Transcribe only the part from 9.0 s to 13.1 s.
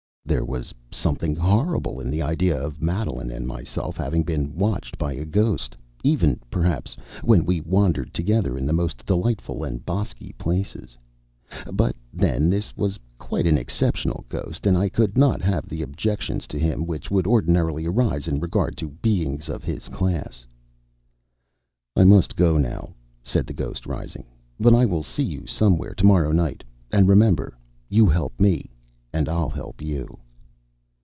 delightful and bosky places. But, then, this was